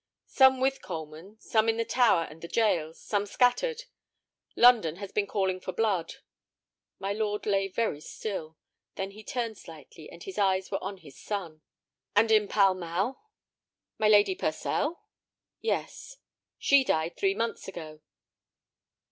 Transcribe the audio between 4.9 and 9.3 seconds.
has been calling for blood." My lord lay very still. Then he